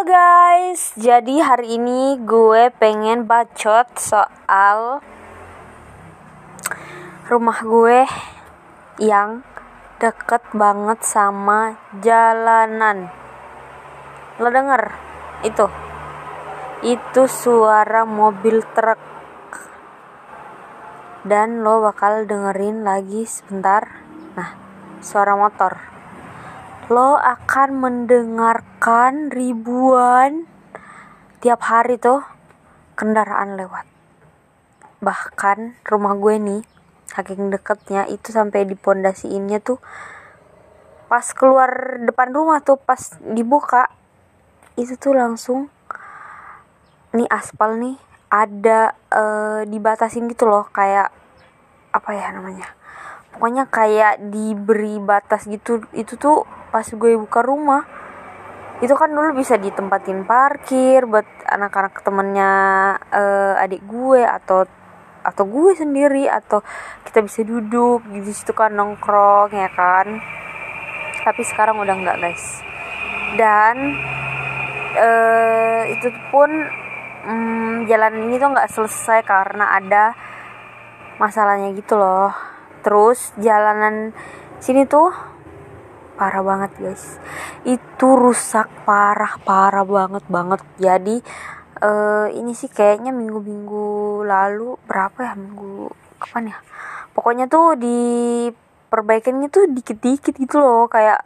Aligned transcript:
Guys, 0.00 0.96
jadi 0.96 1.44
hari 1.44 1.76
ini 1.76 2.16
gue 2.24 2.72
pengen 2.80 3.28
bacot 3.28 3.84
soal 4.00 5.04
rumah 7.28 7.60
gue 7.60 8.08
yang 8.96 9.44
deket 10.00 10.40
banget 10.56 11.04
sama 11.04 11.76
jalanan. 12.00 13.12
Lo 14.40 14.48
denger? 14.48 14.88
Itu. 15.44 15.68
Itu 16.80 17.28
suara 17.28 18.08
mobil 18.08 18.64
truk. 18.72 19.04
Dan 21.28 21.60
lo 21.60 21.84
bakal 21.84 22.24
dengerin 22.24 22.88
lagi 22.88 23.28
sebentar. 23.28 23.84
Nah, 24.32 24.56
suara 25.04 25.36
motor 25.36 25.99
lo 26.90 27.14
akan 27.14 27.78
mendengarkan 27.78 29.30
ribuan 29.30 30.42
tiap 31.38 31.62
hari 31.62 32.02
tuh 32.02 32.26
kendaraan 32.98 33.54
lewat. 33.54 33.86
Bahkan 34.98 35.86
rumah 35.86 36.18
gue 36.18 36.34
nih, 36.42 36.62
saking 37.06 37.54
deketnya 37.54 38.10
itu 38.10 38.34
sampai 38.34 38.66
di 38.66 38.74
pondasiinnya 38.74 39.62
tuh 39.62 39.78
pas 41.06 41.22
keluar 41.30 42.02
depan 42.02 42.34
rumah 42.34 42.58
tuh 42.58 42.74
pas 42.74 42.98
dibuka 43.22 43.86
itu 44.74 44.98
tuh 44.98 45.14
langsung 45.14 45.70
nih 47.14 47.30
aspal 47.30 47.78
nih 47.78 47.98
ada 48.30 48.94
uh, 49.10 49.62
dibatasin 49.66 50.30
gitu 50.30 50.46
loh 50.46 50.70
kayak 50.70 51.10
apa 51.90 52.10
ya 52.14 52.30
namanya 52.30 52.70
pokoknya 53.34 53.66
kayak 53.66 54.22
diberi 54.30 55.02
batas 55.02 55.50
gitu 55.50 55.82
itu 55.98 56.14
tuh 56.14 56.46
pas 56.70 56.86
gue 56.86 57.12
buka 57.18 57.42
rumah 57.42 57.82
itu 58.80 58.96
kan 58.96 59.12
dulu 59.12 59.36
bisa 59.36 59.60
ditempatin 59.60 60.24
parkir 60.24 61.04
buat 61.04 61.28
anak-anak 61.44 62.00
temennya 62.00 62.52
uh, 63.12 63.60
adik 63.60 63.84
gue 63.84 64.24
atau 64.24 64.64
atau 65.20 65.44
gue 65.44 65.76
sendiri 65.76 66.24
atau 66.24 66.64
kita 67.04 67.20
bisa 67.20 67.44
duduk 67.44 68.00
di 68.08 68.24
situ 68.32 68.56
kan 68.56 68.72
nongkrong 68.72 69.52
ya 69.52 69.68
kan. 69.68 70.16
Tapi 71.20 71.42
sekarang 71.44 71.76
udah 71.76 71.92
nggak 71.92 72.18
guys. 72.24 72.64
Dan 73.36 73.76
uh, 74.96 75.82
itu 75.92 76.08
pun 76.32 76.48
um, 77.28 77.84
jalan 77.84 78.26
ini 78.26 78.40
tuh 78.40 78.48
nggak 78.48 78.72
selesai 78.72 79.20
karena 79.28 79.76
ada 79.76 80.16
masalahnya 81.20 81.76
gitu 81.76 82.00
loh. 82.00 82.32
Terus 82.80 83.36
jalanan 83.36 84.16
sini 84.56 84.88
tuh 84.88 85.12
parah 86.20 86.44
banget 86.44 86.72
guys. 86.76 87.16
Itu 87.64 88.12
rusak 88.12 88.68
parah 88.84 89.40
parah 89.40 89.88
banget 89.88 90.24
banget. 90.28 90.60
Jadi 90.76 91.16
uh, 91.80 92.28
ini 92.28 92.52
sih 92.52 92.68
kayaknya 92.68 93.16
minggu-minggu 93.16 94.20
lalu 94.28 94.76
berapa 94.84 95.32
ya 95.32 95.32
minggu 95.32 95.88
kapan 96.20 96.52
ya? 96.52 96.58
Pokoknya 97.16 97.48
tuh 97.48 97.80
di 97.80 97.98
perbaikannya 98.92 99.48
tuh 99.48 99.64
dikit-dikit 99.72 100.36
gitu 100.36 100.60
loh 100.60 100.84
kayak 100.92 101.24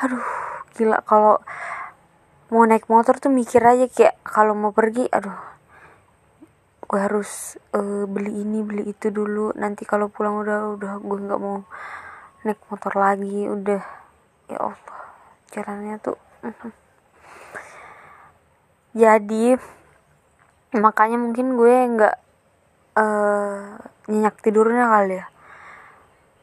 aduh 0.00 0.24
gila. 0.72 1.04
Kalau 1.04 1.36
mau 2.48 2.64
naik 2.64 2.88
motor 2.88 3.20
tuh 3.20 3.28
mikir 3.28 3.60
aja 3.60 3.84
kayak 3.84 4.16
kalau 4.24 4.56
mau 4.56 4.72
pergi 4.72 5.04
aduh 5.12 5.36
gue 6.86 7.00
harus 7.02 7.58
uh, 7.74 8.06
beli 8.06 8.32
ini 8.46 8.64
beli 8.64 8.88
itu 8.88 9.12
dulu. 9.12 9.52
Nanti 9.60 9.84
kalau 9.84 10.08
pulang 10.08 10.40
udah 10.40 10.72
udah 10.78 10.92
gue 11.04 11.18
nggak 11.20 11.40
mau 11.42 11.68
naik 12.46 12.62
motor 12.70 12.94
lagi 12.94 13.50
udah. 13.50 13.82
Ya 14.46 14.58
Allah 14.62 14.96
jalannya 15.50 15.96
tuh 16.02 16.18
mhm. 16.44 16.70
jadi 18.92 19.56
makanya 20.76 21.16
mungkin 21.16 21.56
gue 21.56 21.74
nggak 21.96 22.16
uh, 22.96 23.80
nyenyak 24.08 24.36
tidurnya 24.40 24.84
kali 24.88 25.14
ya. 25.20 25.26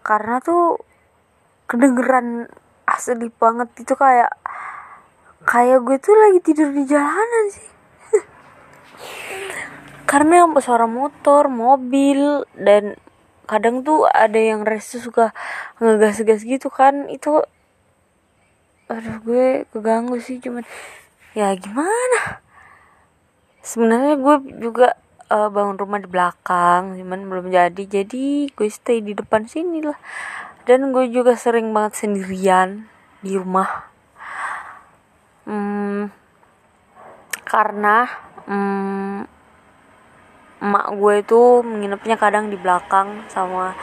Karena 0.03 0.41
tuh 0.43 0.81
kedengeran 1.69 2.49
asli 2.83 3.31
banget 3.31 3.69
itu 3.79 3.93
kayak 3.95 4.31
kayak 5.47 5.79
gue 5.81 5.97
tuh 6.01 6.15
lagi 6.15 6.39
tidur 6.43 6.69
di 6.73 6.83
jalanan 6.85 7.45
sih. 7.49 7.69
Karena 10.09 10.45
suara 10.61 10.85
motor 10.85 11.49
mobil 11.49 12.45
dan 12.53 12.97
kadang 13.43 13.83
tuh 13.83 14.07
ada 14.07 14.39
yang 14.39 14.63
restu 14.63 15.03
suka 15.03 15.35
ngegas-gas 15.83 16.47
gitu 16.47 16.71
kan 16.71 17.11
itu 17.11 17.43
aduh 18.87 19.17
gue 19.23 19.67
keganggu 19.71 20.19
sih 20.19 20.39
cuman 20.43 20.63
ya 21.33 21.55
gimana? 21.57 22.43
Sebenarnya 23.63 24.19
gue 24.19 24.35
juga 24.59 24.99
uh, 25.31 25.49
bangun 25.49 25.79
rumah 25.79 25.99
di 26.03 26.09
belakang 26.11 26.99
cuman 26.99 27.19
belum 27.25 27.47
jadi 27.49 27.83
jadi 27.83 28.25
gue 28.51 28.69
stay 28.69 28.99
di 29.01 29.17
depan 29.17 29.47
sini 29.49 29.81
lah. 29.81 29.97
Dan 30.63 30.95
gue 30.95 31.11
juga 31.11 31.35
sering 31.35 31.75
banget 31.75 32.07
sendirian 32.07 32.87
di 33.19 33.35
rumah. 33.35 33.91
Hmm, 35.43 36.07
karena 37.43 38.07
hmm, 38.47 39.32
emak 40.63 40.95
gue 40.95 41.13
itu 41.19 41.41
menginapnya 41.59 42.15
kadang 42.15 42.47
di 42.47 42.55
belakang 42.55 43.27
sama 43.27 43.75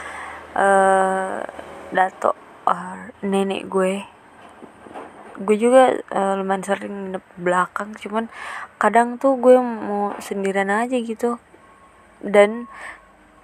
uh, 0.57 1.45
dato 1.93 2.33
uh, 2.65 3.13
nenek 3.21 3.69
gue 3.69 4.01
gue 5.41 5.57
juga 5.57 5.97
uh, 6.13 6.37
lumayan 6.37 6.65
sering 6.65 6.93
nginep 6.93 7.25
belakang 7.41 7.97
cuman 7.97 8.29
kadang 8.77 9.17
tuh 9.17 9.41
gue 9.41 9.57
mau 9.57 10.13
sendirian 10.21 10.69
aja 10.69 10.97
gitu. 11.01 11.41
Dan 12.21 12.69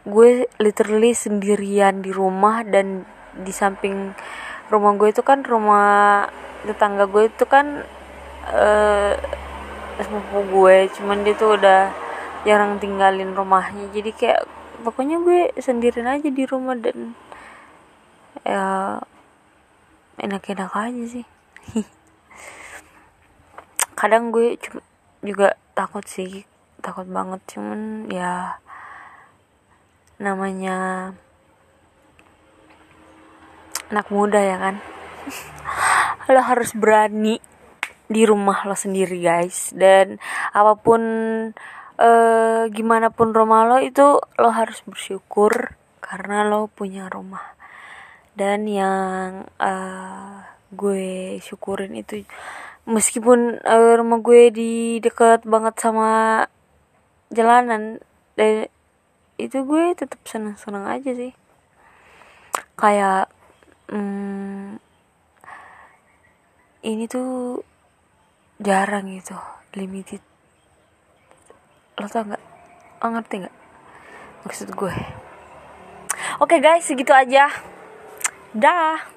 gue 0.04 0.44
literally 0.60 1.16
sendirian 1.16 2.04
di 2.04 2.12
rumah 2.12 2.60
dan 2.62 3.08
di 3.32 3.50
samping 3.50 4.12
rumah 4.69 4.92
gue 5.00 5.08
itu 5.08 5.25
kan 5.25 5.41
rumah 5.41 6.28
tetangga 6.69 7.08
gue 7.08 7.32
itu 7.32 7.44
kan 7.48 7.82
uh, 8.52 9.12
sepupu 9.96 10.38
gue 10.52 10.76
cuman 11.00 11.25
dia 11.25 11.34
tuh 11.34 11.56
udah 11.56 12.06
jarang 12.46 12.78
tinggalin 12.78 13.34
rumahnya. 13.34 13.90
Jadi 13.90 14.14
kayak 14.14 14.46
pokoknya 14.86 15.18
gue 15.18 15.50
sendirian 15.58 16.06
aja 16.06 16.30
di 16.30 16.46
rumah 16.46 16.78
dan 16.78 17.18
ya 18.46 19.02
enak-enak 20.22 20.70
aja 20.70 21.04
sih. 21.10 21.26
Kadang 23.98 24.30
gue 24.30 24.54
juga 25.26 25.58
takut 25.74 26.06
sih 26.06 26.46
takut 26.78 27.10
banget. 27.10 27.42
Cuman 27.50 28.06
ya 28.06 28.62
namanya 30.22 31.10
anak 33.90 34.06
muda 34.14 34.38
ya 34.38 34.56
kan. 34.62 34.76
Lo 36.32 36.40
harus 36.46 36.70
berani 36.78 37.42
di 38.06 38.22
rumah 38.22 38.62
lo 38.66 38.78
sendiri 38.78 39.18
guys. 39.18 39.74
Dan 39.74 40.22
apa 40.54 40.78
pun 40.78 41.02
uh, 42.00 42.68
gimana 42.72 43.12
pun 43.12 43.32
rumah 43.32 43.68
lo 43.68 43.78
itu 43.80 44.20
lo 44.40 44.50
harus 44.52 44.80
bersyukur 44.84 45.76
karena 46.00 46.46
lo 46.46 46.68
punya 46.70 47.08
rumah. 47.10 47.56
Dan 48.36 48.68
yang 48.68 49.48
uh, 49.56 50.44
gue 50.72 51.40
syukurin 51.40 51.96
itu 51.96 52.24
meskipun 52.84 53.64
uh, 53.64 53.92
rumah 53.96 54.20
gue 54.20 54.52
di 54.52 54.72
dekat 55.00 55.48
banget 55.48 55.74
sama 55.80 56.44
jalanan 57.32 57.98
dan 58.38 58.68
itu 59.36 59.64
gue 59.64 59.92
tetap 59.96 60.20
senang-senang 60.28 60.84
aja 60.84 61.12
sih. 61.16 61.32
Kayak 62.76 63.32
hmm, 63.88 64.76
ini 66.84 67.04
tuh 67.08 67.64
jarang 68.60 69.12
gitu 69.12 69.37
limited 69.76 70.25
lo 71.96 72.06
tau 72.08 72.25
nggak? 72.25 72.43
Lo 73.00 73.06
ngerti 73.12 73.34
nggak? 73.44 73.56
Maksud 74.44 74.69
gue. 74.76 74.94
Oke 76.38 76.60
guys 76.60 76.84
segitu 76.84 77.16
aja. 77.16 77.48
Dah 78.52 79.15